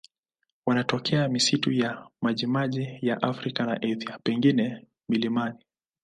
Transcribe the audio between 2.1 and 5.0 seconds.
majimaji ya Afrika na Asia, pengine